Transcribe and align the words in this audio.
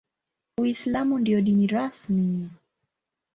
Uislamu 0.61 1.19
ndio 1.19 1.41
dini 1.41 1.67
rasmi. 1.67 2.49